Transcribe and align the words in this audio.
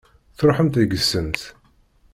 Tṛuḥemt 0.37 0.79
deg-sent. 0.81 1.39